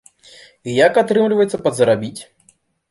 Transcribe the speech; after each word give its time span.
І 0.69 0.79
як, 0.85 0.93
атрымліваецца 1.03 1.63
падзарабіць? 1.69 2.21